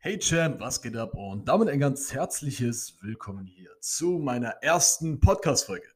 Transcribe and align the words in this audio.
Hey 0.00 0.16
Champ, 0.16 0.60
was 0.60 0.80
geht 0.80 0.96
ab? 0.96 1.14
Und 1.14 1.48
damit 1.48 1.68
ein 1.68 1.80
ganz 1.80 2.14
herzliches 2.14 2.94
Willkommen 3.02 3.46
hier 3.46 3.70
zu 3.80 4.20
meiner 4.20 4.50
ersten 4.62 5.18
Podcast-Folge. 5.18 5.88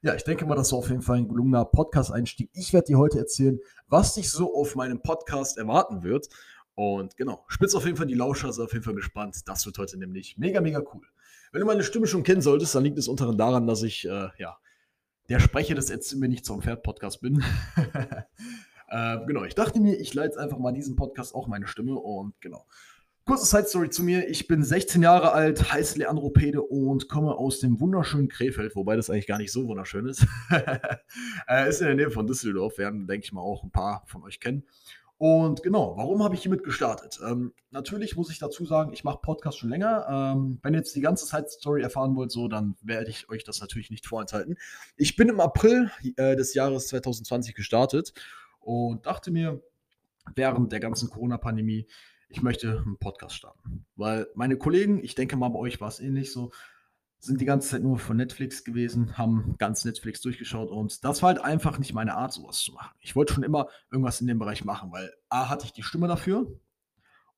Ja, 0.00 0.14
ich 0.14 0.24
denke 0.24 0.46
mal, 0.46 0.54
das 0.54 0.72
war 0.72 0.78
auf 0.78 0.88
jeden 0.88 1.02
Fall 1.02 1.18
ein 1.18 1.28
gelungener 1.28 1.66
Podcast-Einstieg. 1.66 2.48
Ich 2.54 2.72
werde 2.72 2.86
dir 2.86 2.98
heute 2.98 3.18
erzählen, 3.18 3.60
was 3.86 4.14
dich 4.14 4.30
so 4.30 4.56
auf 4.56 4.76
meinem 4.76 5.02
Podcast 5.02 5.58
erwarten 5.58 6.02
wird. 6.02 6.30
Und 6.74 7.18
genau, 7.18 7.44
spitz 7.48 7.74
auf 7.74 7.84
jeden 7.84 7.98
Fall 7.98 8.06
die 8.06 8.14
Lauscher, 8.14 8.50
sei 8.50 8.64
auf 8.64 8.72
jeden 8.72 8.82
Fall 8.82 8.94
gespannt. 8.94 9.46
Das 9.46 9.66
wird 9.66 9.76
heute 9.76 9.98
nämlich 9.98 10.38
mega, 10.38 10.62
mega 10.62 10.82
cool. 10.94 11.06
Wenn 11.52 11.60
du 11.60 11.66
meine 11.66 11.84
Stimme 11.84 12.06
schon 12.06 12.22
kennen 12.22 12.40
solltest, 12.40 12.74
dann 12.74 12.84
liegt 12.84 12.96
es 12.96 13.08
unter 13.08 13.24
anderem 13.24 13.38
daran, 13.38 13.66
dass 13.66 13.82
ich, 13.82 14.06
äh, 14.08 14.30
ja, 14.38 14.56
der 15.28 15.38
Sprecher 15.38 15.74
des 15.74 15.90
Erzähl 15.90 16.18
mir 16.18 16.30
nicht 16.30 16.46
zum 16.46 16.62
Pferd-Podcast 16.62 17.20
bin. 17.20 17.44
äh, 18.88 19.18
genau, 19.26 19.44
ich 19.44 19.54
dachte 19.54 19.80
mir, 19.80 20.00
ich 20.00 20.14
leite 20.14 20.40
einfach 20.40 20.58
mal 20.58 20.72
diesen 20.72 20.96
Podcast 20.96 21.34
auch 21.34 21.46
meine 21.46 21.66
Stimme 21.66 21.96
und 21.96 22.40
genau. 22.40 22.64
Kurze 23.26 23.46
Side-Story 23.46 23.90
zu 23.90 24.02
mir. 24.02 24.28
Ich 24.28 24.48
bin 24.48 24.64
16 24.64 25.02
Jahre 25.02 25.32
alt, 25.32 25.72
heiße 25.72 25.98
Leandro 25.98 26.30
Pede 26.30 26.62
und 26.62 27.08
komme 27.08 27.36
aus 27.36 27.60
dem 27.60 27.78
wunderschönen 27.78 28.28
Krefeld, 28.28 28.74
wobei 28.74 28.96
das 28.96 29.08
eigentlich 29.08 29.26
gar 29.26 29.38
nicht 29.38 29.52
so 29.52 29.66
wunderschön 29.68 30.06
ist. 30.06 30.26
äh, 31.48 31.68
ist 31.68 31.80
in 31.80 31.86
der 31.86 31.94
Nähe 31.94 32.10
von 32.10 32.26
Düsseldorf, 32.26 32.78
werden, 32.78 33.06
denke 33.06 33.24
ich 33.24 33.32
mal, 33.32 33.42
auch 33.42 33.62
ein 33.62 33.70
paar 33.70 34.02
von 34.06 34.24
euch 34.24 34.40
kennen. 34.40 34.64
Und 35.20 35.62
genau, 35.62 35.98
warum 35.98 36.24
habe 36.24 36.34
ich 36.34 36.40
hiermit 36.40 36.64
gestartet? 36.64 37.20
Ähm, 37.22 37.52
natürlich 37.70 38.16
muss 38.16 38.30
ich 38.30 38.38
dazu 38.38 38.64
sagen, 38.64 38.94
ich 38.94 39.04
mache 39.04 39.18
Podcast 39.20 39.58
schon 39.58 39.68
länger. 39.68 40.06
Ähm, 40.08 40.58
wenn 40.62 40.72
ihr 40.72 40.78
jetzt 40.78 40.96
die 40.96 41.02
ganze 41.02 41.26
Side-Story 41.26 41.82
erfahren 41.82 42.16
wollt, 42.16 42.32
so, 42.32 42.48
dann 42.48 42.74
werde 42.80 43.10
ich 43.10 43.28
euch 43.28 43.44
das 43.44 43.60
natürlich 43.60 43.90
nicht 43.90 44.06
vorenthalten. 44.06 44.56
Ich 44.96 45.16
bin 45.16 45.28
im 45.28 45.40
April 45.40 45.90
äh, 46.16 46.36
des 46.36 46.54
Jahres 46.54 46.88
2020 46.88 47.54
gestartet 47.54 48.14
und 48.60 49.04
dachte 49.04 49.30
mir, 49.30 49.62
während 50.34 50.72
der 50.72 50.80
ganzen 50.80 51.10
Corona-Pandemie, 51.10 51.86
ich 52.30 52.42
möchte 52.42 52.78
einen 52.78 52.96
Podcast 52.96 53.34
starten. 53.34 53.84
Weil 53.96 54.28
meine 54.34 54.56
Kollegen, 54.56 55.02
ich 55.02 55.14
denke 55.14 55.36
mal, 55.36 55.48
bei 55.48 55.58
euch 55.58 55.80
war 55.80 55.88
es 55.88 56.00
ähnlich 56.00 56.32
so, 56.32 56.52
sind 57.18 57.40
die 57.40 57.44
ganze 57.44 57.68
Zeit 57.68 57.82
nur 57.82 57.98
von 57.98 58.16
Netflix 58.16 58.64
gewesen, 58.64 59.18
haben 59.18 59.56
ganz 59.58 59.84
Netflix 59.84 60.22
durchgeschaut 60.22 60.70
und 60.70 61.04
das 61.04 61.22
war 61.22 61.28
halt 61.28 61.44
einfach 61.44 61.78
nicht 61.78 61.92
meine 61.92 62.14
Art, 62.14 62.32
sowas 62.32 62.60
zu 62.60 62.72
machen. 62.72 62.94
Ich 63.00 63.14
wollte 63.14 63.34
schon 63.34 63.42
immer 63.42 63.68
irgendwas 63.90 64.22
in 64.22 64.26
dem 64.26 64.38
Bereich 64.38 64.64
machen, 64.64 64.90
weil 64.90 65.12
A 65.28 65.50
hatte 65.50 65.66
ich 65.66 65.72
die 65.72 65.82
Stimme 65.82 66.08
dafür 66.08 66.46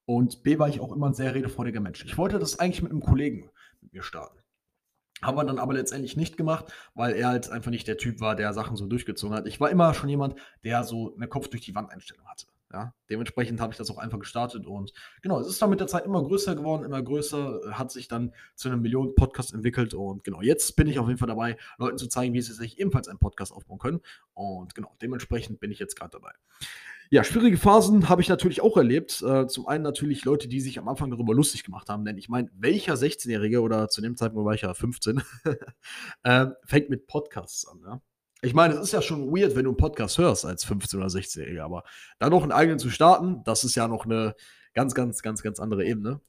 und 0.05 0.45
B 0.45 0.59
war 0.61 0.69
ich 0.69 0.81
auch 0.81 0.93
immer 0.93 1.09
ein 1.09 1.15
sehr 1.15 1.35
redefreudiger 1.35 1.81
Mensch. 1.81 2.05
Ich 2.05 2.17
wollte 2.17 2.39
das 2.39 2.61
eigentlich 2.61 2.83
mit 2.83 2.93
einem 2.93 3.01
Kollegen 3.01 3.51
mit 3.81 3.93
mir 3.93 4.03
starten. 4.03 4.39
Haben 5.21 5.37
wir 5.37 5.45
dann 5.45 5.59
aber 5.59 5.75
letztendlich 5.75 6.17
nicht 6.17 6.37
gemacht, 6.37 6.73
weil 6.95 7.15
er 7.15 7.29
halt 7.29 7.51
einfach 7.51 7.71
nicht 7.71 7.89
der 7.89 7.97
Typ 7.97 8.21
war, 8.21 8.37
der 8.37 8.53
Sachen 8.53 8.77
so 8.77 8.87
durchgezogen 8.87 9.37
hat. 9.37 9.47
Ich 9.47 9.61
war 9.61 9.71
immer 9.71 9.95
schon 9.95 10.09
jemand, 10.09 10.37
der 10.65 10.85
so 10.85 11.15
eine 11.17 11.29
Kopf 11.29 11.49
durch 11.49 11.63
die 11.63 11.75
Wand 11.75 11.91
Einstellung 11.91 12.27
hatte. 12.29 12.47
Ja, 12.73 12.95
dementsprechend 13.11 13.61
habe 13.61 13.73
ich 13.73 13.77
das 13.77 13.91
auch 13.91 13.99
einfach 13.99 14.19
gestartet 14.19 14.65
und 14.67 14.95
genau, 15.21 15.39
es 15.39 15.47
ist 15.47 15.61
dann 15.61 15.69
mit 15.69 15.81
der 15.81 15.89
Zeit 15.89 16.07
immer 16.07 16.23
größer 16.23 16.57
geworden, 16.57 16.85
immer 16.85 17.03
größer, 17.03 17.61
hat 17.73 17.91
sich 17.91 18.09
dann 18.09 18.33
zu 18.55 18.71
einem 18.71 18.81
Millionen-Podcast 18.81 19.53
entwickelt 19.53 19.93
und 19.93 20.25
genau, 20.25 20.41
jetzt 20.41 20.75
bin 20.75 20.87
ich 20.87 20.99
auf 20.99 21.07
jeden 21.07 21.19
Fall 21.19 21.29
dabei, 21.29 21.59
Leuten 21.77 21.99
zu 21.99 22.09
zeigen, 22.09 22.33
wie 22.33 22.41
sie 22.41 22.55
sich 22.55 22.81
ebenfalls 22.81 23.09
einen 23.09 23.19
Podcast 23.19 23.53
aufbauen 23.53 23.79
können 23.79 24.01
und 24.33 24.75
genau, 24.75 24.97
dementsprechend 25.03 25.61
bin 25.61 25.71
ich 25.71 25.81
jetzt 25.81 25.97
gerade 25.97 26.13
dabei. 26.13 26.33
Ja, 27.11 27.25
schwierige 27.25 27.59
Phasen 27.59 28.09
habe 28.09 28.23
ich 28.23 28.31
natürlich 28.31 28.63
auch 28.63 28.79
erlebt. 28.79 29.21
Äh, 29.21 29.47
zum 29.47 29.67
einen 29.67 29.85
natürlich 29.85 30.25
Leute, 30.25 30.49
die 30.49 30.63
sich 30.63 30.79
am 30.79 30.89
Anfang 30.89 31.11
darüber 31.11 31.35
lustig 31.35 31.63
gemacht 31.63 31.91
haben, 31.91 32.07
denn 32.07 32.17
ich 32.17 32.31
meine, 32.31 32.49
welcher 32.55 32.95
16-Jährige 32.95 33.61
oder 33.61 33.91
zu 33.91 34.01
dem 34.01 34.17
Zeitpunkt 34.17 34.47
war 34.47 34.55
ich 34.55 34.63
ja 34.63 34.73
15, 34.73 35.23
äh, 36.23 36.47
fängt 36.65 36.89
mit 36.89 37.07
Podcasts 37.07 37.69
an, 37.69 37.83
ja? 37.85 38.01
Ich 38.45 38.55
meine, 38.55 38.75
es 38.75 38.81
ist 38.81 38.93
ja 38.93 39.01
schon 39.01 39.29
weird, 39.31 39.55
wenn 39.55 39.65
du 39.65 39.71
einen 39.71 39.77
Podcast 39.77 40.19
hörst 40.19 40.45
als 40.45 40.67
15- 40.67 40.97
oder 40.97 41.07
16-Jähriger, 41.07 41.63
aber 41.63 41.85
dann 42.19 42.31
noch 42.31 42.43
einen 42.43 42.51
eigenen 42.51 42.81
zu 42.81 42.91
starten, 42.91 43.45
das 43.45 43.63
ist 43.63 43.77
ja 43.77 43.87
noch 43.87 44.05
eine 44.05 44.35
ganz, 44.75 44.95
ganz, 44.95 45.23
ganz, 45.23 45.43
ganz 45.43 45.61
andere 45.61 45.85
Ebene. 45.85 46.21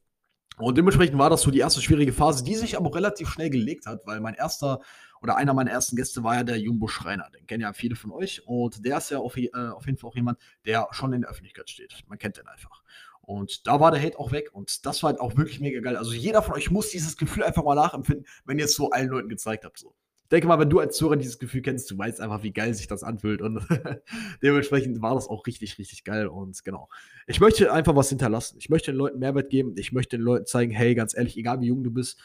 Und 0.57 0.77
dementsprechend 0.77 1.17
war 1.17 1.31
das 1.31 1.41
so 1.41 1.49
die 1.49 1.59
erste 1.59 1.81
schwierige 1.81 2.13
Phase, 2.13 2.43
die 2.43 2.53
sich 2.53 2.77
aber 2.77 2.89
auch 2.89 2.95
relativ 2.95 3.29
schnell 3.29 3.49
gelegt 3.49 3.87
hat, 3.87 4.05
weil 4.05 4.19
mein 4.19 4.35
erster 4.35 4.81
oder 5.23 5.37
einer 5.37 5.55
meiner 5.55 5.71
ersten 5.71 5.95
Gäste 5.95 6.23
war 6.23 6.35
ja 6.35 6.43
der 6.43 6.59
Jumbo 6.59 6.87
Schreiner. 6.87 7.29
Den 7.31 7.47
kennen 7.47 7.61
ja 7.61 7.73
viele 7.73 7.95
von 7.95 8.11
euch. 8.11 8.45
Und 8.45 8.85
der 8.85 8.97
ist 8.97 9.09
ja 9.09 9.17
auf, 9.17 9.35
äh, 9.37 9.49
auf 9.53 9.85
jeden 9.87 9.97
Fall 9.97 10.09
auch 10.11 10.15
jemand, 10.15 10.37
der 10.65 10.89
schon 10.91 11.13
in 11.13 11.21
der 11.21 11.31
Öffentlichkeit 11.31 11.69
steht. 11.69 12.03
Man 12.07 12.19
kennt 12.19 12.37
den 12.37 12.47
einfach. 12.47 12.83
Und 13.21 13.65
da 13.65 13.79
war 13.79 13.89
der 13.89 14.01
Hate 14.01 14.19
auch 14.19 14.31
weg 14.31 14.49
und 14.53 14.85
das 14.85 15.01
war 15.01 15.11
halt 15.11 15.21
auch 15.21 15.37
wirklich 15.37 15.61
mega 15.61 15.79
geil. 15.79 15.95
Also 15.95 16.11
jeder 16.11 16.43
von 16.43 16.53
euch 16.55 16.69
muss 16.69 16.89
dieses 16.89 17.15
Gefühl 17.17 17.43
einfach 17.43 17.63
mal 17.63 17.73
nachempfinden, 17.73 18.27
wenn 18.45 18.59
ihr 18.59 18.65
es 18.65 18.75
so 18.75 18.91
allen 18.91 19.07
Leuten 19.07 19.29
gezeigt 19.29 19.63
habt. 19.63 19.79
So 19.79 19.95
denke 20.33 20.47
mal, 20.47 20.57
wenn 20.59 20.69
du 20.69 20.79
als 20.79 20.97
Zuhörer 20.97 21.15
dieses 21.15 21.37
Gefühl 21.37 21.61
kennst, 21.61 21.89
du 21.91 21.97
weißt 21.97 22.19
einfach, 22.19 22.41
wie 22.41 22.51
geil 22.51 22.73
sich 22.73 22.87
das 22.87 23.03
anfühlt. 23.03 23.41
Und 23.41 23.65
dementsprechend 24.41 24.99
war 25.01 25.13
das 25.13 25.27
auch 25.27 25.45
richtig, 25.45 25.77
richtig 25.77 26.03
geil. 26.03 26.27
Und 26.27 26.63
genau. 26.63 26.89
Ich 27.27 27.39
möchte 27.39 27.71
einfach 27.71 27.95
was 27.95 28.09
hinterlassen. 28.09 28.57
Ich 28.57 28.69
möchte 28.69 28.91
den 28.91 28.97
Leuten 28.97 29.19
Mehrwert 29.19 29.51
geben. 29.51 29.75
Ich 29.77 29.91
möchte 29.91 30.17
den 30.17 30.23
Leuten 30.23 30.47
zeigen, 30.47 30.71
hey, 30.71 30.95
ganz 30.95 31.15
ehrlich, 31.15 31.37
egal 31.37 31.61
wie 31.61 31.67
jung 31.67 31.83
du 31.83 31.91
bist, 31.91 32.19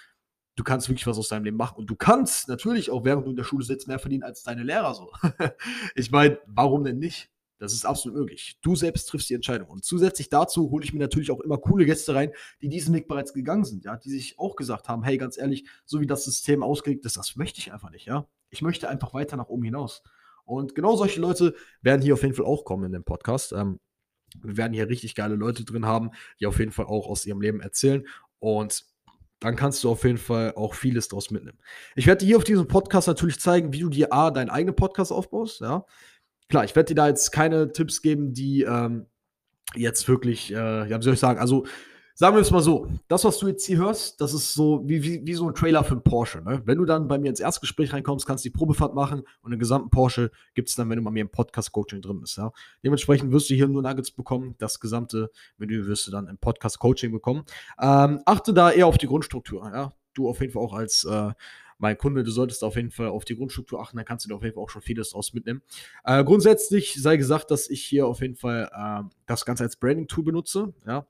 du 0.57 0.65
kannst 0.65 0.89
wirklich 0.89 1.07
was 1.07 1.19
aus 1.19 1.29
deinem 1.29 1.45
Leben 1.45 1.59
machen. 1.59 1.77
Und 1.77 1.91
du 1.91 1.97
kannst 1.97 2.49
natürlich 2.49 2.91
auch, 2.91 3.05
während 3.05 3.27
du 3.27 3.31
in 3.31 3.37
der 3.37 3.45
Schule 3.45 3.65
sitzt, 3.65 3.89
mehr 3.89 3.99
verdienen 3.99 4.23
als 4.23 4.43
deine 4.43 4.63
Lehrer 4.63 4.95
so. 4.95 5.13
ich 5.95 6.11
meine, 6.11 6.39
warum 6.47 6.85
denn 6.85 6.99
nicht? 6.99 7.31
Das 7.59 7.73
ist 7.73 7.85
absolut 7.85 8.19
möglich. 8.19 8.59
Du 8.63 8.77
selbst 8.77 9.09
triffst 9.09 9.29
die 9.31 9.35
Entscheidung. 9.35 9.69
Und 9.69 9.85
zusätzlich 9.85 10.29
dazu 10.29 10.71
hole 10.71 10.85
ich 10.85 10.93
mir 10.93 11.01
natürlich 11.01 11.31
auch 11.31 11.41
immer 11.41 11.59
coole 11.59 11.85
Gäste 11.85 12.15
rein, 12.15 12.31
die 12.63 12.69
diesen 12.69 12.95
Weg 12.95 13.09
bereits 13.09 13.33
gegangen 13.33 13.65
sind, 13.65 13.85
ja, 13.85 13.97
die 13.97 14.11
sich 14.11 14.39
auch 14.39 14.55
gesagt 14.55 14.89
haben, 14.89 15.03
hey, 15.03 15.19
ganz 15.19 15.37
ehrlich, 15.37 15.69
so 15.85 16.01
wie 16.01 16.07
das 16.07 16.25
System 16.25 16.63
ausgelegt 16.63 17.05
ist, 17.05 17.17
das 17.17 17.37
möchte 17.37 17.59
ich 17.59 17.73
einfach 17.73 17.91
nicht, 17.91 18.07
ja. 18.07 18.27
Ich 18.51 18.63
möchte 18.63 18.89
einfach 18.89 19.13
weiter 19.13 19.37
nach 19.37 19.49
oben 19.49 19.65
hinaus. 19.65 20.03
Und 20.45 20.75
genau 20.75 20.97
solche 20.97 21.21
Leute 21.21 21.55
werden 21.83 22.01
hier 22.01 22.15
auf 22.15 22.23
jeden 22.23 22.35
Fall 22.35 22.47
auch 22.47 22.65
kommen 22.65 22.85
in 22.85 22.93
dem 22.93 23.05
Podcast. 23.05 23.53
Ähm, 23.53 23.81
wir 24.41 24.57
werden 24.57 24.73
hier 24.73 24.89
richtig 24.89 25.15
geile 25.15 25.35
Leute 25.35 25.65
drin 25.65 25.85
haben, 25.85 26.11
die 26.41 26.47
auf 26.47 26.59
jeden 26.59 26.73
Fall 26.73 26.87
auch 26.87 27.09
aus 27.09 27.27
ihrem 27.27 27.41
Leben 27.41 27.61
erzählen. 27.61 28.07
Und 28.39 28.87
dann 29.41 29.57
kannst 29.57 29.85
du 29.85 29.91
auf 29.91 30.05
jeden 30.05 30.19
Fall 30.19 30.55
auch 30.55 30.75
vieles 30.75 31.09
daraus 31.09 31.31
mitnehmen. 31.31 31.59
Ich 31.95 32.07
werde 32.07 32.21
dir 32.21 32.27
hier 32.27 32.37
auf 32.39 32.45
diesem 32.45 32.67
Podcast 32.67 33.09
natürlich 33.09 33.41
zeigen, 33.41 33.73
wie 33.73 33.81
du 33.81 33.89
dir 33.89 34.13
A, 34.13 34.31
deinen 34.31 34.51
eigenen 34.51 34.75
Podcast 34.75 35.13
aufbaust, 35.13 35.61
ja, 35.61 35.85
klar, 36.49 36.65
ich 36.65 36.75
werde 36.75 36.89
dir 36.89 36.95
da 36.95 37.09
jetzt 37.09 37.31
keine 37.31 37.73
Tipps 37.73 38.03
geben, 38.03 38.33
die 38.33 38.63
ähm, 38.63 39.07
jetzt 39.75 40.09
wirklich, 40.09 40.53
äh, 40.53 40.89
ja, 40.89 40.99
wie 40.99 41.03
soll 41.03 41.15
ich 41.15 41.21
sagen, 41.21 41.39
also 41.39 41.67
sagen 42.15 42.35
wir 42.35 42.41
es 42.41 42.51
mal 42.51 42.63
so, 42.63 42.89
das, 43.07 43.25
was 43.25 43.39
du 43.39 43.47
jetzt 43.47 43.65
hier 43.65 43.77
hörst, 43.77 44.21
das 44.21 44.35
ist 44.35 44.53
so 44.53 44.83
wie, 44.85 45.05
wie, 45.05 45.25
wie 45.25 45.35
so 45.35 45.47
ein 45.47 45.55
Trailer 45.55 45.85
für 45.85 45.93
einen 45.93 46.03
Porsche. 46.03 46.43
Ne? 46.43 46.61
Wenn 46.65 46.79
du 46.79 46.85
dann 46.85 47.07
bei 47.07 47.17
mir 47.17 47.29
ins 47.29 47.39
Erstgespräch 47.39 47.93
reinkommst, 47.93 48.27
kannst 48.27 48.45
du 48.45 48.49
die 48.49 48.57
Probefahrt 48.57 48.93
machen 48.93 49.23
und 49.41 49.53
den 49.53 49.61
gesamten 49.61 49.91
Porsche 49.91 50.33
gibt 50.55 50.69
es 50.69 50.75
dann, 50.75 50.91
wenn 50.91 50.99
du 50.99 51.05
bei 51.05 51.13
mir 51.13 51.21
im 51.21 51.31
Podcast-Coaching 51.31 52.03
drin 52.03 52.21
bist. 52.21 52.37
Ja? 52.37 52.51
Dementsprechend 52.83 53.31
wirst 53.31 53.51
du 53.51 53.55
hier 53.55 53.69
nur 53.69 53.83
Nuggets 53.83 54.11
bekommen, 54.11 54.57
das 54.59 54.81
gesamte 54.81 55.31
Menü 55.59 55.87
wirst 55.87 56.09
du 56.09 56.11
dann 56.11 56.27
im 56.27 56.39
Podcast-Coaching 56.39 57.13
bekommen. 57.13 57.45
Ähm, 57.81 58.21
achte 58.25 58.53
da 58.53 58.73
eher 58.73 58.89
auf 58.89 58.99
die 58.99 59.07
Grundstruktur. 59.07 59.71
Ja? 59.73 59.93
Du 60.15 60.29
auf 60.29 60.41
jeden 60.41 60.53
Fall 60.53 60.63
auch 60.63 60.75
als 60.75 61.05
äh, 61.05 61.31
mein 61.79 61.97
Kunde, 61.97 62.25
du 62.25 62.31
solltest 62.31 62.63
auf 62.65 62.77
jeden 62.77 62.91
Fall 62.91 63.09
auf 63.09 63.25
die 63.25 63.37
Grundstruktur 63.37 63.81
achten, 63.81 63.97
dann 63.97 64.07
kannst 64.07 64.25
du 64.25 64.29
dir 64.29 64.37
auf 64.37 64.43
jeden 64.43 64.55
Fall 64.55 64.65
auch 64.65 64.71
schon 64.71 64.83
vieles 64.83 65.11
draus 65.11 65.33
mitnehmen. 65.33 65.63
Äh, 66.05 66.25
grundsätzlich 66.25 66.95
sei 66.95 67.17
gesagt, 67.17 67.51
dass 67.51 67.71
ich 67.71 67.83
hier 67.85 68.07
auf 68.07 68.21
jeden 68.21 68.37
Fall 68.37 68.71
äh, 68.73 69.09
das 69.27 69.45
Ganze 69.45 69.65
als 69.65 69.77
Branding-Tool 69.77 70.25
benutze, 70.25 70.75
ja, 70.87 71.07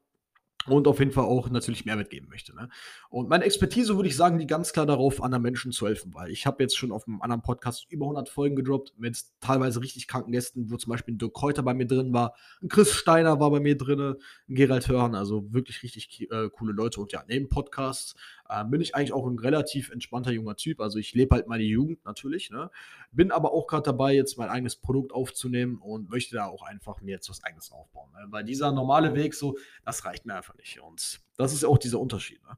und 0.69 0.87
auf 0.87 0.99
jeden 0.99 1.13
Fall 1.13 1.25
auch 1.25 1.49
natürlich 1.51 1.85
Mehrwert 1.85 2.11
geben 2.11 2.29
möchte. 2.29 2.55
Ne? 2.55 2.69
Und 3.09 3.29
meine 3.29 3.45
Expertise 3.45 3.97
würde 3.97 4.09
ich 4.09 4.17
sagen, 4.17 4.39
die 4.39 4.47
ganz 4.47 4.73
klar 4.73 4.87
darauf, 4.87 5.23
anderen 5.23 5.43
Menschen 5.43 5.73
zu 5.73 5.87
helfen, 5.87 6.13
weil 6.15 6.31
ich 6.31 6.47
habe 6.47 6.63
jetzt 6.63 6.77
schon 6.77 6.93
auf 6.93 7.07
einem 7.07 7.23
anderen 7.23 7.43
Podcast 7.43 7.87
über 7.91 8.05
100 8.07 8.29
Folgen 8.29 8.57
gedroppt 8.57 8.95
mit 8.99 9.23
teilweise 9.41 9.81
richtig 9.81 10.09
kranken 10.09 10.33
Gästen, 10.33 10.71
wo 10.71 10.77
zum 10.77 10.91
Beispiel 10.91 11.15
ein 11.15 11.19
Dirk 11.19 11.35
Kräuter 11.35 11.63
bei 11.63 11.75
mir 11.75 11.87
drin 11.87 12.13
war, 12.13 12.35
ein 12.63 12.69
Chris 12.69 12.93
Steiner 12.93 13.41
war 13.41 13.51
bei 13.51 13.61
mir 13.61 13.77
drin, 13.77 14.17
ein 14.49 14.55
Gerald 14.55 14.89
Hörn, 14.89 15.15
also 15.15 15.53
wirklich 15.53 15.83
richtig 15.83 16.29
äh, 16.31 16.49
coole 16.51 16.73
Leute. 16.73 17.01
Und 17.01 17.13
ja, 17.13 17.25
neben 17.27 17.49
Podcasts 17.49 18.15
äh, 18.49 18.65
bin 18.65 18.81
ich 18.81 18.95
eigentlich 18.95 19.13
auch 19.13 19.27
ein 19.27 19.39
relativ 19.39 19.91
entspannter 19.91 20.31
junger 20.31 20.57
Typ. 20.57 20.81
Also 20.81 20.99
ich 20.99 21.15
lebe 21.15 21.35
halt 21.35 21.49
meine 21.49 21.65
Jugend 21.65 22.05
natürlich, 22.05 22.51
ne? 22.51 22.71
bin 23.13 23.31
aber 23.31 23.53
auch 23.53 23.67
gerade 23.67 23.85
dabei, 23.85 24.15
jetzt 24.15 24.39
mein 24.39 24.49
eigenes 24.49 24.77
Produkt 24.77 25.13
aufzunehmen 25.13 25.79
und 25.79 26.11
möchte 26.11 26.37
da 26.37 26.47
auch 26.47 26.63
einfach 26.63 27.01
mir 27.01 27.13
jetzt 27.13 27.29
was 27.29 27.45
eigenes 27.45 27.71
aufbauen. 27.71 28.11
Ne? 28.13 28.27
Weil 28.31 28.45
dieser 28.45 28.73
normale 28.73 29.15
Weg 29.15 29.35
so, 29.35 29.59
das 29.85 30.05
reicht 30.05 30.27
mir 30.27 30.35
einfach 30.35 30.55
nicht. 30.57 30.81
Und 30.81 31.21
das 31.37 31.53
ist 31.53 31.65
auch 31.65 31.79
dieser 31.79 32.01
Unterschied. 32.01 32.43
Ne? 32.43 32.57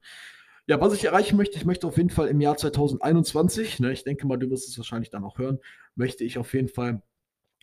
Ja, 0.67 0.81
was 0.81 0.95
ich 0.95 1.05
erreichen 1.05 1.37
möchte, 1.37 1.57
ich 1.57 1.65
möchte 1.65 1.87
auf 1.87 1.97
jeden 1.97 2.11
Fall 2.11 2.29
im 2.29 2.41
Jahr 2.41 2.57
2021, 2.57 3.81
ne, 3.81 3.93
ich 3.93 4.05
denke 4.05 4.25
mal, 4.27 4.37
du 4.37 4.49
wirst 4.51 4.69
es 4.69 4.79
wahrscheinlich 4.79 5.11
dann 5.11 5.25
auch 5.25 5.39
hören, 5.39 5.59
möchte 5.97 6.23
ich 6.23 6.39
auf 6.39 6.55
jeden 6.55 6.69
Fall 6.69 7.03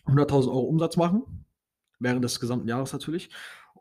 100.000 0.04 0.48
Euro 0.48 0.60
Umsatz 0.60 0.98
machen, 0.98 1.46
während 2.00 2.22
des 2.22 2.38
gesamten 2.38 2.68
Jahres 2.68 2.92
natürlich. 2.92 3.30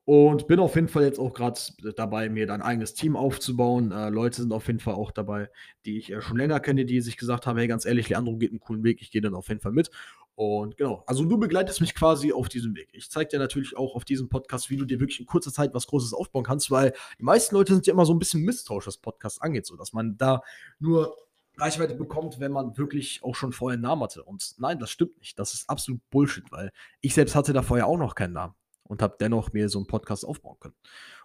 Und 0.09 0.47
bin 0.47 0.61
auf 0.61 0.75
jeden 0.75 0.87
Fall 0.87 1.03
jetzt 1.03 1.19
auch 1.19 1.33
gerade 1.33 1.59
dabei, 1.97 2.29
mir 2.29 2.49
ein 2.53 2.61
eigenes 2.61 2.93
Team 2.93 3.17
aufzubauen. 3.17 3.91
Äh, 3.91 4.07
Leute 4.07 4.37
sind 4.41 4.53
auf 4.53 4.67
jeden 4.67 4.79
Fall 4.79 4.93
auch 4.93 5.11
dabei, 5.11 5.49
die 5.83 5.97
ich 5.97 6.13
äh, 6.13 6.21
schon 6.21 6.37
länger 6.37 6.61
kenne, 6.61 6.85
die 6.85 7.01
sich 7.01 7.17
gesagt 7.17 7.45
haben, 7.45 7.57
hey, 7.57 7.67
ganz 7.67 7.83
ehrlich, 7.83 8.07
Leandro 8.07 8.37
geht 8.37 8.51
einen 8.51 8.61
coolen 8.61 8.85
Weg, 8.85 9.01
ich 9.01 9.11
gehe 9.11 9.19
dann 9.19 9.35
auf 9.35 9.49
jeden 9.49 9.59
Fall 9.59 9.73
mit. 9.73 9.91
Und 10.35 10.77
genau, 10.77 11.03
also 11.07 11.25
du 11.25 11.37
begleitest 11.37 11.81
mich 11.81 11.93
quasi 11.93 12.31
auf 12.31 12.47
diesem 12.47 12.73
Weg. 12.77 12.87
Ich 12.93 13.11
zeige 13.11 13.31
dir 13.31 13.39
natürlich 13.39 13.75
auch 13.75 13.95
auf 13.95 14.05
diesem 14.05 14.29
Podcast, 14.29 14.69
wie 14.69 14.77
du 14.77 14.85
dir 14.85 15.01
wirklich 15.01 15.19
in 15.19 15.25
kurzer 15.25 15.51
Zeit 15.51 15.73
was 15.73 15.87
Großes 15.87 16.13
aufbauen 16.13 16.45
kannst, 16.45 16.71
weil 16.71 16.93
die 17.19 17.25
meisten 17.25 17.53
Leute 17.55 17.73
sind 17.73 17.85
ja 17.85 17.91
immer 17.91 18.05
so 18.05 18.13
ein 18.13 18.19
bisschen 18.19 18.43
misstrauisch, 18.43 18.87
was 18.87 18.99
Podcast 18.99 19.41
angeht, 19.41 19.65
so 19.65 19.75
dass 19.75 19.91
man 19.91 20.15
da 20.17 20.41
nur 20.79 21.17
Reichweite 21.57 21.95
bekommt, 21.95 22.39
wenn 22.39 22.53
man 22.53 22.77
wirklich 22.77 23.19
auch 23.23 23.35
schon 23.35 23.51
vorher 23.51 23.73
einen 23.73 23.83
Namen 23.83 24.03
hatte. 24.03 24.23
Und 24.23 24.55
nein, 24.57 24.79
das 24.79 24.89
stimmt 24.89 25.17
nicht. 25.19 25.37
Das 25.37 25.53
ist 25.53 25.69
absolut 25.69 25.99
Bullshit, 26.11 26.49
weil 26.49 26.71
ich 27.01 27.13
selbst 27.13 27.35
hatte 27.35 27.51
da 27.51 27.61
vorher 27.61 27.87
auch 27.87 27.97
noch 27.97 28.15
keinen 28.15 28.31
Namen. 28.31 28.53
Und 28.87 29.01
habe 29.01 29.17
dennoch 29.19 29.53
mir 29.53 29.69
so 29.69 29.79
einen 29.79 29.87
Podcast 29.87 30.25
aufbauen 30.25 30.57
können. 30.59 30.75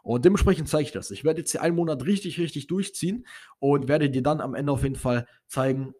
Und 0.03 0.25
dementsprechend 0.25 0.69
zeige 0.69 0.85
ich 0.85 0.93
das. 0.93 1.11
Ich 1.11 1.25
werde 1.25 1.41
jetzt 1.41 1.53
hier 1.53 1.63
einen 1.63 1.77
Monat 1.77 2.05
richtig, 2.05 2.39
richtig 2.39 2.67
durchziehen 2.67 3.27
und 3.59 3.89
werde 3.89 4.11
dir 4.11 4.23
dann 4.23 4.41
am 4.41 4.55
Ende 4.55 4.73
auf 4.73 4.83
jeden 4.83 4.97
Fall 4.97 5.27
zeigen, 5.47 5.95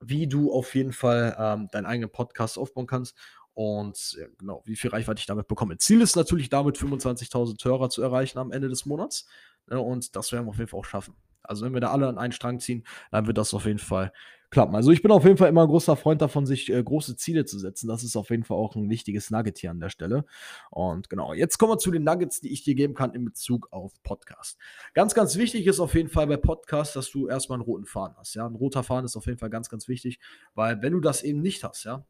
wie 0.00 0.26
du 0.26 0.52
auf 0.52 0.74
jeden 0.74 0.92
Fall 0.92 1.36
ähm, 1.38 1.68
deinen 1.72 1.86
eigenen 1.86 2.10
Podcast 2.10 2.58
aufbauen 2.58 2.86
kannst 2.86 3.16
und 3.54 4.16
ja, 4.18 4.26
genau, 4.38 4.62
wie 4.64 4.76
viel 4.76 4.90
Reichweite 4.90 5.20
ich 5.20 5.26
damit 5.26 5.48
bekomme. 5.48 5.78
Ziel 5.78 6.00
ist 6.00 6.16
natürlich 6.16 6.48
damit 6.50 6.76
25.000 6.76 7.64
Hörer 7.64 7.88
zu 7.88 8.02
erreichen 8.02 8.38
am 8.38 8.52
Ende 8.52 8.68
des 8.68 8.84
Monats 8.84 9.26
ne, 9.66 9.80
und 9.80 10.14
das 10.16 10.32
werden 10.32 10.46
wir 10.46 10.50
auf 10.50 10.58
jeden 10.58 10.68
Fall 10.68 10.80
auch 10.80 10.84
schaffen. 10.84 11.14
Also 11.44 11.64
wenn 11.64 11.74
wir 11.74 11.80
da 11.80 11.90
alle 11.90 12.08
an 12.08 12.18
einen 12.18 12.32
Strang 12.32 12.60
ziehen, 12.60 12.84
dann 13.10 13.26
wird 13.26 13.38
das 13.38 13.54
auf 13.54 13.66
jeden 13.66 13.78
Fall 13.78 14.12
klappen. 14.54 14.74
Also 14.74 14.90
ich 14.92 15.02
bin 15.02 15.10
auf 15.10 15.24
jeden 15.24 15.36
Fall 15.36 15.48
immer 15.48 15.62
ein 15.62 15.68
großer 15.68 15.96
Freund 15.96 16.22
davon, 16.22 16.46
sich 16.46 16.72
äh, 16.72 16.82
große 16.82 17.16
Ziele 17.16 17.44
zu 17.44 17.58
setzen. 17.58 17.88
Das 17.88 18.04
ist 18.04 18.16
auf 18.16 18.30
jeden 18.30 18.44
Fall 18.44 18.56
auch 18.56 18.76
ein 18.76 18.88
wichtiges 18.88 19.30
Nugget 19.30 19.58
hier 19.58 19.70
an 19.70 19.80
der 19.80 19.90
Stelle. 19.90 20.24
Und 20.70 21.10
genau, 21.10 21.34
jetzt 21.34 21.58
kommen 21.58 21.72
wir 21.72 21.78
zu 21.78 21.90
den 21.90 22.04
Nuggets, 22.04 22.40
die 22.40 22.52
ich 22.52 22.62
dir 22.62 22.74
geben 22.74 22.94
kann 22.94 23.12
in 23.12 23.24
Bezug 23.24 23.68
auf 23.72 23.92
Podcast. 24.02 24.58
Ganz, 24.94 25.14
ganz 25.14 25.36
wichtig 25.36 25.66
ist 25.66 25.80
auf 25.80 25.94
jeden 25.94 26.08
Fall 26.08 26.28
bei 26.28 26.36
Podcast, 26.36 26.94
dass 26.96 27.10
du 27.10 27.26
erstmal 27.26 27.56
einen 27.58 27.64
roten 27.64 27.84
Faden 27.84 28.16
hast. 28.16 28.34
Ja, 28.34 28.46
ein 28.46 28.54
roter 28.54 28.84
Faden 28.84 29.04
ist 29.04 29.16
auf 29.16 29.26
jeden 29.26 29.38
Fall 29.38 29.50
ganz, 29.50 29.68
ganz 29.68 29.88
wichtig, 29.88 30.20
weil 30.54 30.80
wenn 30.82 30.92
du 30.92 31.00
das 31.00 31.22
eben 31.22 31.40
nicht 31.40 31.64
hast, 31.64 31.84
ja, 31.84 32.06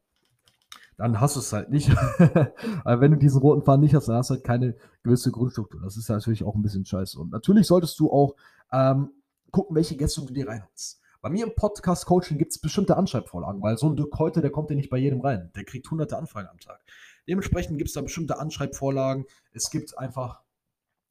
dann 0.97 1.21
hast 1.21 1.37
du 1.37 1.41
es 1.41 1.53
halt 1.53 1.71
nicht. 1.71 1.91
Aber 2.85 3.01
wenn 3.01 3.13
du 3.13 3.17
diesen 3.17 3.41
roten 3.41 3.65
Faden 3.65 3.81
nicht 3.81 3.95
hast, 3.95 4.07
dann 4.09 4.17
hast 4.17 4.31
du 4.31 4.35
halt 4.35 4.45
keine 4.45 4.77
gewisse 5.03 5.31
Grundstruktur. 5.31 5.81
Das 5.83 5.97
ist 5.97 6.09
natürlich 6.09 6.45
auch 6.45 6.55
ein 6.55 6.63
bisschen 6.63 6.85
scheiße. 6.85 7.19
Und 7.19 7.33
natürlich 7.33 7.67
solltest 7.67 7.99
du 7.99 8.13
auch 8.13 8.37
ähm, 8.71 9.11
gucken, 9.55 9.77
welche 9.77 9.97
Gäste 9.97 10.21
du 10.21 10.35
dir 10.35 10.49
reinholst. 10.49 11.01
Bei 11.23 11.31
mir 11.31 11.47
im 11.47 11.55
Podcast-Coaching 11.55 12.39
gibt 12.39 12.51
es 12.51 12.59
bestimmte 12.59 12.97
Anschreibvorlagen, 12.97 13.63
weil 13.63 13.79
so 13.79 13.89
ein 13.89 13.95
Dirk 13.97 14.19
heute, 14.19 14.41
der 14.41 14.51
kommt 14.51 14.69
ja 14.69 14.77
nicht 14.77 14.91
bei 14.91 14.99
jedem 14.99 15.21
rein. 15.21 15.53
Der 15.55 15.65
kriegt 15.65 15.89
hunderte 15.89 16.19
Anfragen 16.19 16.49
am 16.49 16.59
Tag. 16.59 16.81
Dementsprechend 17.29 17.79
gibt 17.79 17.89
es 17.89 17.95
da 17.95 18.01
bestimmte 18.01 18.39
Anschreibvorlagen. 18.39 19.27
Es 19.53 19.71
gibt 19.71 19.97
einfach 19.97 20.43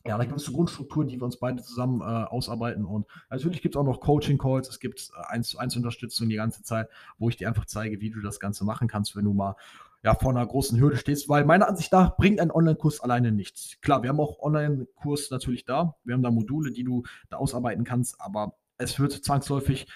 ja, 0.06 0.16
eine 0.16 0.28
gewisse 0.28 0.51
Grundstruktur, 0.51 1.06
die 1.06 1.22
wir 1.22 1.24
uns 1.24 1.40
beide 1.40 1.63
zusammen 1.63 2.01
äh, 2.01 2.04
ausarbeiten. 2.04 2.84
Und 2.84 3.07
natürlich 3.30 3.62
gibt 3.62 3.75
es 3.75 3.80
auch 3.80 3.86
noch 3.86 4.01
Coaching-Calls, 4.01 4.68
es 4.68 4.81
gibt 4.81 5.10
äh, 5.16 5.34
1 5.34 5.48
zu 5.48 5.57
1 5.57 5.78
Unterstützung 5.78 6.28
die 6.28 6.36
ganze 6.36 6.63
Zeit, 6.63 6.89
wo 7.18 7.30
ich 7.30 7.38
dir 7.38 7.48
einfach 7.48 7.66
zeige, 7.66 8.01
wie 8.01 8.10
du 8.10 8.19
das 8.19 8.42
Ganze 8.42 8.66
machen 8.66 8.89
kannst, 8.89 9.16
wenn 9.16 9.24
du 9.24 9.34
mal 9.34 9.56
ja, 10.03 10.15
vor 10.15 10.31
einer 10.31 10.45
großen 10.45 10.79
Hürde 10.79 10.97
stehst, 10.97 11.29
weil 11.29 11.45
meiner 11.45 11.67
Ansicht 11.67 11.91
nach 11.94 12.17
bringt 12.17 12.39
ein 12.39 12.51
Online-Kurs 12.51 13.00
alleine 13.00 13.31
nichts. 13.31 13.77
Klar, 13.81 14.03
wir 14.03 14.09
haben 14.09 14.19
auch 14.19 14.39
Online-Kurs 14.39 15.31
natürlich 15.31 15.65
da, 15.65 15.95
wir 16.03 16.13
haben 16.13 16.23
da 16.23 16.29
Module, 16.29 16.71
die 16.71 16.83
du 16.83 17.03
da 17.29 17.38
ausarbeiten 17.38 17.85
kannst, 17.85 18.19
aber 18.19 18.57
es 18.77 19.00
wird 19.00 19.13
zwangsläufig 19.13 19.88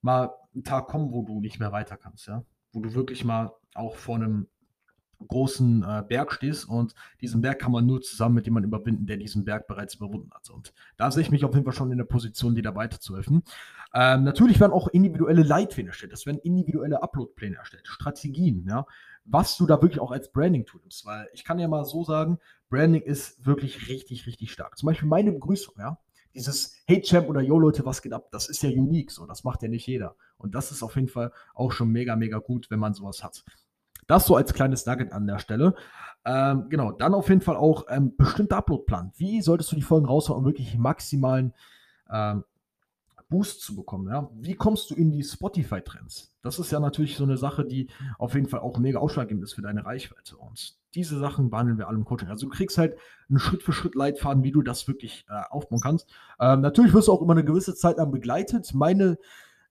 mal 0.00 0.30
ein 0.54 0.62
Tag 0.62 0.86
kommen, 0.86 1.12
wo 1.12 1.22
du 1.22 1.40
nicht 1.40 1.58
mehr 1.58 1.72
weiter 1.72 1.96
kannst, 1.96 2.28
ja. 2.28 2.44
Wo 2.72 2.80
du 2.80 2.94
wirklich 2.94 3.24
mal 3.24 3.52
auch 3.74 3.96
vor 3.96 4.16
einem 4.16 4.46
großen 5.26 5.82
äh, 5.82 6.04
Berg 6.08 6.32
stehst 6.32 6.68
und 6.68 6.94
diesen 7.20 7.40
Berg 7.40 7.58
kann 7.58 7.72
man 7.72 7.86
nur 7.86 8.00
zusammen 8.00 8.36
mit 8.36 8.46
jemandem 8.46 8.70
überwinden, 8.70 9.06
der 9.06 9.16
diesen 9.16 9.44
Berg 9.44 9.66
bereits 9.66 9.94
überwunden 9.94 10.30
hat. 10.32 10.48
Und 10.50 10.72
da 10.96 11.10
sehe 11.10 11.22
ich 11.22 11.30
mich 11.30 11.44
auf 11.44 11.54
jeden 11.54 11.64
Fall 11.64 11.74
schon 11.74 11.90
in 11.90 11.98
der 11.98 12.04
Position, 12.04 12.54
dir 12.54 12.62
da 12.62 12.74
weiterzuhelfen. 12.74 13.42
Ähm, 13.94 14.24
natürlich 14.24 14.60
werden 14.60 14.72
auch 14.72 14.88
individuelle 14.88 15.42
Leitfäden 15.42 15.88
erstellt. 15.88 16.12
Es 16.12 16.26
werden 16.26 16.38
individuelle 16.38 17.02
Uploadpläne 17.02 17.56
erstellt, 17.56 17.86
Strategien, 17.88 18.64
ja, 18.68 18.86
was 19.24 19.56
du 19.56 19.66
da 19.66 19.82
wirklich 19.82 20.00
auch 20.00 20.12
als 20.12 20.30
Branding-Tool 20.30 20.80
nimmst. 20.82 21.04
Weil 21.04 21.28
ich 21.32 21.44
kann 21.44 21.58
ja 21.58 21.68
mal 21.68 21.84
so 21.84 22.04
sagen, 22.04 22.38
Branding 22.68 23.02
ist 23.02 23.44
wirklich 23.44 23.88
richtig, 23.88 24.26
richtig 24.26 24.52
stark. 24.52 24.78
Zum 24.78 24.86
Beispiel 24.86 25.08
meine 25.08 25.32
Begrüßung, 25.32 25.74
ja 25.78 25.98
dieses 26.34 26.76
Hey 26.86 27.02
Champ 27.02 27.28
oder 27.28 27.40
Yo 27.40 27.58
Leute, 27.58 27.84
was 27.84 28.00
geht 28.00 28.12
ab? 28.12 28.28
Das 28.30 28.48
ist 28.48 28.62
ja 28.62 28.70
unique, 28.70 29.10
so 29.10 29.26
das 29.26 29.44
macht 29.44 29.62
ja 29.62 29.68
nicht 29.68 29.86
jeder. 29.86 30.14
Und 30.36 30.54
das 30.54 30.70
ist 30.70 30.82
auf 30.82 30.94
jeden 30.94 31.08
Fall 31.08 31.32
auch 31.54 31.72
schon 31.72 31.90
mega, 31.90 32.14
mega 32.16 32.38
gut, 32.38 32.70
wenn 32.70 32.78
man 32.78 32.94
sowas 32.94 33.24
hat. 33.24 33.44
Das 34.08 34.26
so 34.26 34.34
als 34.34 34.52
kleines 34.52 34.84
Nugget 34.86 35.12
an 35.12 35.26
der 35.28 35.38
Stelle. 35.38 35.74
Ähm, 36.24 36.66
genau, 36.68 36.90
dann 36.90 37.14
auf 37.14 37.28
jeden 37.28 37.40
Fall 37.40 37.56
auch 37.56 37.84
ähm, 37.88 38.16
bestimmter 38.16 38.56
Uploadplan. 38.56 39.12
Wie 39.16 39.40
solltest 39.40 39.70
du 39.70 39.76
die 39.76 39.82
Folgen 39.82 40.06
raushauen, 40.06 40.40
um 40.40 40.44
wirklich 40.44 40.76
maximalen 40.76 41.54
ähm, 42.10 42.42
Boost 43.28 43.60
zu 43.60 43.76
bekommen. 43.76 44.08
Ja? 44.08 44.30
Wie 44.34 44.54
kommst 44.54 44.90
du 44.90 44.94
in 44.94 45.10
die 45.10 45.22
Spotify-Trends? 45.22 46.32
Das 46.42 46.58
ist 46.58 46.72
ja 46.72 46.80
natürlich 46.80 47.16
so 47.16 47.24
eine 47.24 47.36
Sache, 47.36 47.64
die 47.64 47.88
auf 48.18 48.34
jeden 48.34 48.46
Fall 48.46 48.60
auch 48.60 48.78
mega 48.78 48.98
ausschlaggebend 48.98 49.44
ist 49.44 49.52
für 49.52 49.62
deine 49.62 49.84
Reichweite. 49.84 50.36
Und 50.36 50.76
diese 50.94 51.18
Sachen 51.18 51.50
behandeln 51.50 51.78
wir 51.78 51.88
alle 51.88 51.98
im 51.98 52.06
Coaching. 52.06 52.28
Also 52.28 52.46
du 52.46 52.52
kriegst 52.52 52.78
halt 52.78 52.96
einen 53.28 53.38
Schritt 53.38 53.62
für 53.62 53.72
Schritt 53.72 53.94
Leitfaden, 53.94 54.44
wie 54.44 54.52
du 54.52 54.62
das 54.62 54.88
wirklich 54.88 55.26
äh, 55.28 55.42
aufbauen 55.50 55.80
kannst. 55.80 56.08
Ähm, 56.40 56.62
natürlich 56.62 56.94
wirst 56.94 57.08
du 57.08 57.12
auch 57.12 57.20
immer 57.20 57.32
eine 57.32 57.44
gewisse 57.44 57.74
Zeit 57.74 57.98
lang 57.98 58.10
begleitet. 58.10 58.72
Meine 58.72 59.18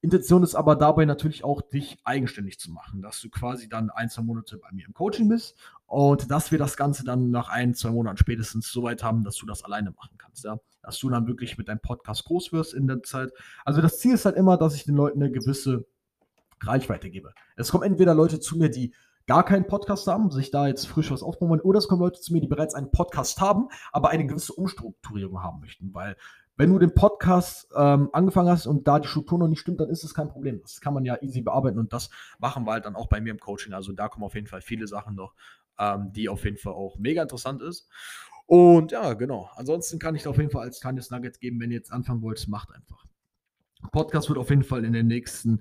Intention 0.00 0.44
ist 0.44 0.54
aber 0.54 0.76
dabei 0.76 1.04
natürlich 1.04 1.42
auch, 1.42 1.60
dich 1.60 1.98
eigenständig 2.04 2.60
zu 2.60 2.70
machen, 2.70 3.02
dass 3.02 3.20
du 3.20 3.30
quasi 3.30 3.68
dann 3.68 3.90
ein, 3.90 4.08
zwei 4.08 4.22
Monate 4.22 4.56
bei 4.58 4.68
mir 4.72 4.86
im 4.86 4.94
Coaching 4.94 5.28
bist 5.28 5.56
und 5.86 6.30
dass 6.30 6.52
wir 6.52 6.58
das 6.58 6.76
Ganze 6.76 7.04
dann 7.04 7.30
nach 7.30 7.48
ein, 7.48 7.74
zwei 7.74 7.90
Monaten 7.90 8.16
spätestens 8.16 8.70
so 8.70 8.84
weit 8.84 9.02
haben, 9.02 9.24
dass 9.24 9.36
du 9.36 9.46
das 9.46 9.64
alleine 9.64 9.90
machen 9.90 10.16
kannst, 10.16 10.44
ja. 10.44 10.58
Dass 10.82 10.98
du 11.00 11.10
dann 11.10 11.26
wirklich 11.26 11.58
mit 11.58 11.68
deinem 11.68 11.80
Podcast 11.80 12.24
groß 12.24 12.52
wirst 12.52 12.74
in 12.74 12.86
der 12.86 13.02
Zeit. 13.02 13.32
Also 13.64 13.82
das 13.82 13.98
Ziel 13.98 14.14
ist 14.14 14.24
halt 14.24 14.36
immer, 14.36 14.56
dass 14.56 14.74
ich 14.74 14.84
den 14.84 14.94
Leuten 14.94 15.20
eine 15.20 15.32
gewisse 15.32 15.84
Reichweite 16.62 17.10
gebe. 17.10 17.34
Es 17.56 17.70
kommen 17.70 17.84
entweder 17.84 18.14
Leute 18.14 18.40
zu 18.40 18.56
mir, 18.56 18.70
die 18.70 18.94
gar 19.26 19.44
keinen 19.44 19.66
Podcast 19.66 20.06
haben, 20.06 20.30
sich 20.30 20.50
da 20.50 20.66
jetzt 20.68 20.86
frisch 20.86 21.10
was 21.10 21.22
aufbauen 21.22 21.50
wollen, 21.50 21.60
oder 21.60 21.78
es 21.78 21.88
kommen 21.88 22.00
Leute 22.00 22.20
zu 22.20 22.32
mir, 22.32 22.40
die 22.40 22.46
bereits 22.46 22.74
einen 22.74 22.90
Podcast 22.90 23.40
haben, 23.40 23.68
aber 23.92 24.08
eine 24.08 24.26
gewisse 24.26 24.54
Umstrukturierung 24.54 25.42
haben 25.42 25.60
möchten, 25.60 25.92
weil 25.92 26.16
wenn 26.58 26.70
du 26.70 26.78
den 26.80 26.92
Podcast 26.92 27.68
ähm, 27.76 28.10
angefangen 28.12 28.50
hast 28.50 28.66
und 28.66 28.88
da 28.88 28.98
die 28.98 29.06
Struktur 29.06 29.38
noch 29.38 29.46
nicht 29.46 29.60
stimmt, 29.60 29.80
dann 29.80 29.88
ist 29.88 30.02
es 30.02 30.12
kein 30.12 30.28
Problem. 30.28 30.60
Das 30.60 30.80
kann 30.80 30.92
man 30.92 31.04
ja 31.04 31.16
easy 31.22 31.40
bearbeiten 31.40 31.78
und 31.78 31.92
das 31.92 32.10
machen 32.40 32.66
wir 32.66 32.72
halt 32.72 32.84
dann 32.84 32.96
auch 32.96 33.06
bei 33.06 33.20
mir 33.20 33.30
im 33.30 33.38
Coaching. 33.38 33.72
Also 33.72 33.92
da 33.92 34.08
kommen 34.08 34.24
auf 34.24 34.34
jeden 34.34 34.48
Fall 34.48 34.60
viele 34.60 34.88
Sachen 34.88 35.14
noch, 35.14 35.34
ähm, 35.78 36.12
die 36.12 36.28
auf 36.28 36.44
jeden 36.44 36.56
Fall 36.56 36.72
auch 36.72 36.98
mega 36.98 37.22
interessant 37.22 37.62
ist. 37.62 37.88
Und 38.46 38.90
ja, 38.90 39.14
genau. 39.14 39.48
Ansonsten 39.54 40.00
kann 40.00 40.16
ich 40.16 40.24
da 40.24 40.30
auf 40.30 40.38
jeden 40.38 40.50
Fall 40.50 40.62
als 40.62 40.80
kleines 40.80 41.10
Nugget 41.10 41.38
geben, 41.38 41.60
wenn 41.60 41.70
ihr 41.70 41.76
jetzt 41.76 41.92
anfangen 41.92 42.22
wollt, 42.22 42.48
macht 42.48 42.74
einfach. 42.74 43.04
Podcast 43.92 44.28
wird 44.28 44.38
auf 44.38 44.50
jeden 44.50 44.64
Fall 44.64 44.84
in 44.84 44.92
den 44.92 45.06
nächsten 45.06 45.60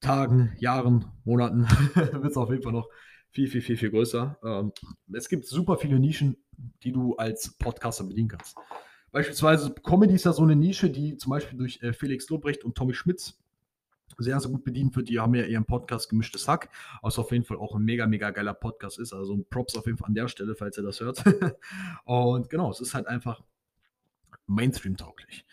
Tagen, 0.00 0.52
Jahren, 0.60 1.06
Monaten, 1.24 1.62
wird 1.94 2.24
es 2.26 2.36
auf 2.36 2.50
jeden 2.50 2.62
Fall 2.62 2.72
noch 2.72 2.88
viel, 3.30 3.48
viel, 3.48 3.60
viel, 3.60 3.76
viel 3.76 3.90
größer. 3.90 4.38
Ähm, 4.44 4.72
es 5.12 5.28
gibt 5.28 5.46
super 5.46 5.78
viele 5.78 5.98
Nischen, 5.98 6.36
die 6.84 6.92
du 6.92 7.16
als 7.16 7.58
Podcaster 7.58 8.04
bedienen 8.04 8.28
kannst. 8.28 8.56
Beispielsweise 9.10 9.74
Comedy 9.82 10.14
ist 10.14 10.24
ja 10.24 10.32
so 10.32 10.42
eine 10.42 10.56
Nische, 10.56 10.90
die 10.90 11.16
zum 11.16 11.30
Beispiel 11.30 11.58
durch 11.58 11.82
äh, 11.82 11.92
Felix 11.92 12.28
Lobrecht 12.28 12.64
und 12.64 12.74
Tommy 12.76 12.94
Schmitz 12.94 13.38
sehr, 14.16 14.38
sehr 14.40 14.50
gut 14.50 14.64
bedient 14.64 14.96
wird. 14.96 15.08
Die 15.08 15.20
haben 15.20 15.34
ja 15.34 15.44
ihren 15.44 15.64
Podcast 15.64 16.08
Gemischtes 16.08 16.48
Hack, 16.48 16.70
was 17.02 17.18
auf 17.18 17.30
jeden 17.30 17.44
Fall 17.44 17.58
auch 17.58 17.74
ein 17.74 17.82
mega, 17.82 18.06
mega 18.06 18.30
geiler 18.30 18.54
Podcast 18.54 18.98
ist. 18.98 19.12
Also 19.12 19.38
Props 19.50 19.76
auf 19.76 19.86
jeden 19.86 19.98
Fall 19.98 20.08
an 20.08 20.14
der 20.14 20.28
Stelle, 20.28 20.54
falls 20.54 20.76
ihr 20.76 20.82
das 20.82 21.00
hört. 21.00 21.22
und 22.04 22.50
genau, 22.50 22.70
es 22.70 22.80
ist 22.80 22.94
halt 22.94 23.06
einfach 23.06 23.42
Mainstream-tauglich. 24.46 25.44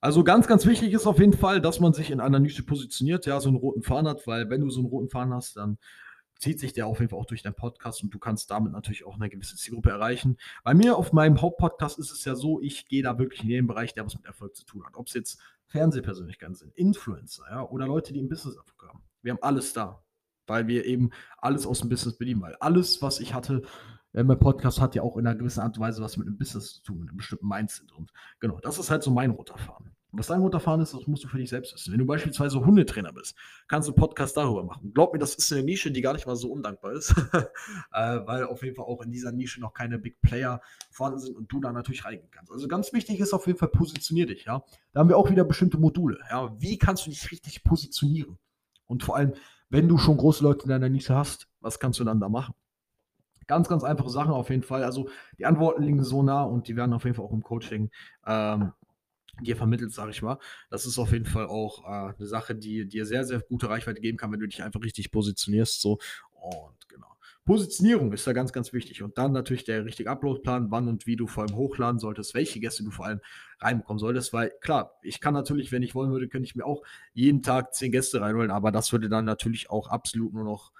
Also 0.00 0.24
ganz, 0.24 0.46
ganz 0.46 0.64
wichtig 0.64 0.94
ist 0.94 1.06
auf 1.06 1.18
jeden 1.18 1.34
Fall, 1.34 1.60
dass 1.60 1.78
man 1.78 1.92
sich 1.92 2.10
in 2.10 2.20
einer 2.20 2.38
Nische 2.38 2.62
positioniert, 2.62 3.26
ja, 3.26 3.38
so 3.38 3.50
einen 3.50 3.58
roten 3.58 3.82
Faden 3.82 4.08
hat, 4.08 4.26
weil 4.26 4.48
wenn 4.48 4.62
du 4.62 4.70
so 4.70 4.80
einen 4.80 4.88
roten 4.88 5.10
Faden 5.10 5.34
hast, 5.34 5.56
dann 5.56 5.78
zieht 6.40 6.58
sich 6.58 6.72
der 6.72 6.86
auf 6.86 6.98
jeden 6.98 7.10
Fall 7.10 7.18
auch 7.18 7.26
durch 7.26 7.42
deinen 7.42 7.54
Podcast 7.54 8.02
und 8.02 8.12
du 8.12 8.18
kannst 8.18 8.50
damit 8.50 8.72
natürlich 8.72 9.04
auch 9.04 9.14
eine 9.14 9.28
gewisse 9.28 9.56
Zielgruppe 9.56 9.90
erreichen. 9.90 10.38
Bei 10.64 10.74
mir 10.74 10.96
auf 10.96 11.12
meinem 11.12 11.40
Hauptpodcast 11.40 11.98
ist 11.98 12.10
es 12.10 12.24
ja 12.24 12.34
so, 12.34 12.60
ich 12.60 12.86
gehe 12.86 13.02
da 13.02 13.18
wirklich 13.18 13.42
in 13.42 13.48
den 13.48 13.66
Bereich, 13.66 13.94
der 13.94 14.06
was 14.06 14.16
mit 14.16 14.24
Erfolg 14.24 14.56
zu 14.56 14.64
tun 14.64 14.84
hat. 14.84 14.96
Ob 14.96 15.06
es 15.06 15.14
jetzt 15.14 15.40
Fernsehpersönlichkeiten 15.66 16.54
sind, 16.54 16.74
Influencer, 16.74 17.44
ja, 17.50 17.62
oder 17.62 17.86
Leute, 17.86 18.12
die 18.12 18.20
im 18.20 18.28
Business 18.28 18.56
Erfolg 18.56 18.88
haben. 18.88 19.02
Wir 19.22 19.32
haben 19.32 19.42
alles 19.42 19.72
da, 19.72 20.02
weil 20.46 20.66
wir 20.66 20.86
eben 20.86 21.10
alles 21.38 21.66
aus 21.66 21.80
dem 21.80 21.90
Business 21.90 22.16
bedienen, 22.16 22.40
weil 22.40 22.56
alles, 22.56 23.02
was 23.02 23.20
ich 23.20 23.34
hatte, 23.34 23.62
äh, 24.12 24.24
mein 24.24 24.38
Podcast 24.38 24.80
hat 24.80 24.94
ja 24.94 25.02
auch 25.02 25.16
in 25.16 25.26
einer 25.26 25.38
gewissen 25.38 25.60
Art 25.60 25.76
und 25.76 25.82
Weise 25.82 26.02
was 26.02 26.16
mit 26.16 26.26
dem 26.26 26.38
Business 26.38 26.74
zu 26.74 26.82
tun, 26.82 27.00
mit 27.00 27.08
einem 27.10 27.18
bestimmten 27.18 27.46
Mindset. 27.46 27.92
Und 27.92 28.12
genau, 28.40 28.58
das 28.60 28.78
ist 28.78 28.90
halt 28.90 29.02
so 29.02 29.10
mein 29.10 29.30
roter 29.30 29.58
Faden. 29.58 29.94
Was 30.12 30.26
dein 30.26 30.40
roter 30.40 30.58
Faden 30.58 30.82
ist, 30.82 30.92
das 30.92 31.06
musst 31.06 31.22
du 31.22 31.28
für 31.28 31.38
dich 31.38 31.50
selbst 31.50 31.72
wissen. 31.72 31.92
Wenn 31.92 32.00
du 32.00 32.06
beispielsweise 32.06 32.64
Hundetrainer 32.64 33.12
bist, 33.12 33.36
kannst 33.68 33.88
du 33.88 33.92
einen 33.92 34.00
Podcast 34.00 34.36
darüber 34.36 34.64
machen. 34.64 34.92
Glaub 34.92 35.12
mir, 35.12 35.20
das 35.20 35.36
ist 35.36 35.52
eine 35.52 35.62
Nische, 35.62 35.92
die 35.92 36.00
gar 36.00 36.14
nicht 36.14 36.26
mal 36.26 36.34
so 36.34 36.50
undankbar 36.50 36.92
ist, 36.92 37.10
äh, 37.92 38.20
weil 38.26 38.44
auf 38.44 38.62
jeden 38.64 38.74
Fall 38.74 38.86
auch 38.86 39.02
in 39.02 39.12
dieser 39.12 39.30
Nische 39.30 39.60
noch 39.60 39.72
keine 39.72 39.98
Big 39.98 40.20
Player 40.20 40.60
vorhanden 40.90 41.20
sind 41.20 41.36
und 41.36 41.52
du 41.52 41.60
da 41.60 41.72
natürlich 41.72 42.04
reingehen 42.04 42.30
kannst. 42.30 42.50
Also 42.50 42.66
ganz 42.66 42.92
wichtig 42.92 43.20
ist 43.20 43.32
auf 43.32 43.46
jeden 43.46 43.58
Fall, 43.58 43.68
positionier 43.68 44.26
dich. 44.26 44.46
Ja? 44.46 44.64
Da 44.92 45.00
haben 45.00 45.08
wir 45.08 45.16
auch 45.16 45.30
wieder 45.30 45.44
bestimmte 45.44 45.78
Module. 45.78 46.18
Ja? 46.28 46.54
Wie 46.58 46.76
kannst 46.76 47.06
du 47.06 47.10
dich 47.10 47.30
richtig 47.30 47.62
positionieren? 47.62 48.38
Und 48.86 49.04
vor 49.04 49.16
allem, 49.16 49.34
wenn 49.68 49.86
du 49.86 49.98
schon 49.98 50.16
große 50.16 50.42
Leute 50.42 50.64
in 50.64 50.70
deiner 50.70 50.88
Nische 50.88 51.14
hast, 51.14 51.46
was 51.60 51.78
kannst 51.78 52.00
du 52.00 52.04
dann 52.04 52.18
da 52.18 52.28
machen? 52.28 52.54
Ganz, 53.46 53.68
ganz 53.68 53.84
einfache 53.84 54.10
Sachen 54.10 54.32
auf 54.32 54.50
jeden 54.50 54.62
Fall. 54.62 54.82
Also 54.82 55.08
die 55.38 55.46
Antworten 55.46 55.82
liegen 55.82 56.02
so 56.02 56.22
nah 56.22 56.42
und 56.42 56.66
die 56.66 56.76
werden 56.76 56.92
auf 56.92 57.04
jeden 57.04 57.16
Fall 57.16 57.24
auch 57.24 57.32
im 57.32 57.42
Coaching 57.42 57.90
ähm, 58.26 58.72
dir 59.40 59.56
vermittelt, 59.56 59.92
sage 59.92 60.10
ich 60.10 60.22
mal. 60.22 60.38
Das 60.70 60.86
ist 60.86 60.98
auf 60.98 61.12
jeden 61.12 61.26
Fall 61.26 61.46
auch 61.46 61.84
äh, 61.84 62.14
eine 62.14 62.26
Sache, 62.26 62.54
die 62.54 62.86
dir 62.86 63.06
sehr, 63.06 63.24
sehr 63.24 63.40
gute 63.40 63.68
Reichweite 63.68 64.00
geben 64.00 64.18
kann, 64.18 64.32
wenn 64.32 64.40
du 64.40 64.48
dich 64.48 64.62
einfach 64.62 64.82
richtig 64.82 65.10
positionierst. 65.10 65.80
So. 65.80 65.98
Und 66.32 66.88
genau. 66.88 67.06
Positionierung 67.44 68.12
ist 68.12 68.26
da 68.26 68.32
ganz, 68.32 68.52
ganz 68.52 68.72
wichtig. 68.72 69.02
Und 69.02 69.18
dann 69.18 69.32
natürlich 69.32 69.64
der 69.64 69.84
richtige 69.84 70.10
Uploadplan, 70.10 70.70
wann 70.70 70.88
und 70.88 71.06
wie 71.06 71.16
du 71.16 71.26
vor 71.26 71.44
allem 71.44 71.56
hochladen 71.56 71.98
solltest, 71.98 72.34
welche 72.34 72.60
Gäste 72.60 72.84
du 72.84 72.90
vor 72.90 73.06
allem 73.06 73.20
reinbekommen 73.58 73.98
solltest. 73.98 74.32
Weil 74.32 74.52
klar, 74.60 74.98
ich 75.02 75.20
kann 75.20 75.34
natürlich, 75.34 75.72
wenn 75.72 75.82
ich 75.82 75.94
wollen 75.94 76.12
würde, 76.12 76.28
könnte 76.28 76.46
ich 76.46 76.54
mir 76.54 76.64
auch 76.64 76.82
jeden 77.12 77.42
Tag 77.42 77.74
zehn 77.74 77.92
Gäste 77.92 78.20
reinholen, 78.20 78.50
aber 78.50 78.70
das 78.70 78.92
würde 78.92 79.08
dann 79.08 79.24
natürlich 79.24 79.70
auch 79.70 79.88
absolut 79.88 80.32
nur 80.32 80.44
noch 80.44 80.72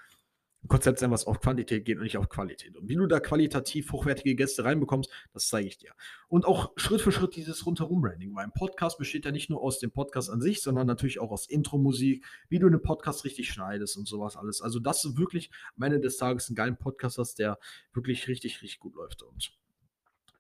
Konzept 0.68 0.98
sein, 0.98 1.10
was 1.10 1.26
auf 1.26 1.40
Quantität 1.40 1.84
geht 1.84 1.96
und 1.96 2.04
nicht 2.04 2.18
auf 2.18 2.28
Qualität. 2.28 2.76
Und 2.76 2.88
wie 2.88 2.94
du 2.94 3.06
da 3.06 3.18
qualitativ 3.18 3.92
hochwertige 3.92 4.34
Gäste 4.34 4.64
reinbekommst, 4.64 5.10
das 5.32 5.48
zeige 5.48 5.68
ich 5.68 5.78
dir. 5.78 5.92
Und 6.28 6.44
auch 6.44 6.72
Schritt 6.76 7.00
für 7.00 7.12
Schritt 7.12 7.34
dieses 7.34 7.64
Rundherum-Branding. 7.64 8.34
Weil 8.34 8.44
ein 8.44 8.52
Podcast 8.52 8.98
besteht 8.98 9.24
ja 9.24 9.32
nicht 9.32 9.48
nur 9.48 9.62
aus 9.62 9.78
dem 9.78 9.90
Podcast 9.90 10.30
an 10.30 10.40
sich, 10.40 10.62
sondern 10.62 10.86
natürlich 10.86 11.18
auch 11.18 11.30
aus 11.30 11.46
Intro-Musik, 11.46 12.24
wie 12.48 12.58
du 12.58 12.66
einen 12.66 12.82
Podcast 12.82 13.24
richtig 13.24 13.50
schneidest 13.50 13.96
und 13.96 14.06
sowas 14.06 14.36
alles. 14.36 14.60
Also, 14.60 14.80
dass 14.80 15.00
du 15.02 15.16
wirklich 15.16 15.50
am 15.76 15.84
Ende 15.84 16.00
des 16.00 16.18
Tages 16.18 16.48
einen 16.48 16.56
geilen 16.56 16.76
Podcast 16.76 17.18
hast, 17.18 17.38
der 17.38 17.58
wirklich 17.92 18.28
richtig, 18.28 18.60
richtig 18.62 18.80
gut 18.80 18.94
läuft. 18.94 19.22
Und 19.22 19.52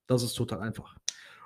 das 0.06 0.22
ist 0.22 0.34
total 0.34 0.60
einfach. 0.60 0.96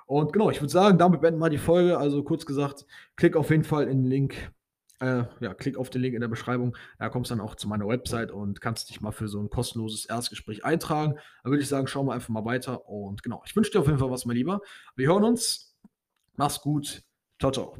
Und 0.05 0.33
genau, 0.33 0.51
ich 0.51 0.61
würde 0.61 0.71
sagen, 0.71 0.97
damit 0.97 1.21
beenden 1.21 1.39
wir 1.39 1.49
die 1.49 1.57
Folge. 1.57 1.97
Also 1.97 2.23
kurz 2.23 2.45
gesagt, 2.45 2.85
klick 3.15 3.35
auf 3.35 3.49
jeden 3.49 3.63
Fall 3.63 3.87
in 3.87 4.03
den 4.03 4.09
Link 4.09 4.51
äh, 4.99 5.23
ja, 5.39 5.53
klick 5.53 5.77
auf 5.77 5.89
den 5.89 6.01
Link 6.01 6.15
in 6.15 6.21
der 6.21 6.27
Beschreibung. 6.27 6.75
Da 6.99 7.09
kommst 7.09 7.31
du 7.31 7.35
dann 7.35 7.45
auch 7.45 7.55
zu 7.55 7.67
meiner 7.67 7.87
Website 7.87 8.31
und 8.31 8.61
kannst 8.61 8.89
dich 8.89 9.01
mal 9.01 9.11
für 9.11 9.27
so 9.27 9.39
ein 9.39 9.49
kostenloses 9.49 10.05
Erstgespräch 10.05 10.63
eintragen. 10.63 11.15
Dann 11.43 11.51
würde 11.51 11.61
ich 11.61 11.69
sagen, 11.69 11.87
schau 11.87 12.03
mal 12.03 12.13
einfach 12.13 12.29
mal 12.29 12.45
weiter. 12.45 12.87
Und 12.87 13.23
genau, 13.23 13.41
ich 13.45 13.55
wünsche 13.55 13.71
dir 13.71 13.79
auf 13.79 13.87
jeden 13.87 13.99
Fall 13.99 14.11
was, 14.11 14.25
mein 14.25 14.37
Lieber. 14.37 14.61
Wir 14.95 15.07
hören 15.07 15.23
uns. 15.23 15.75
Mach's 16.37 16.61
gut. 16.61 17.03
Ciao, 17.39 17.51
ciao. 17.51 17.75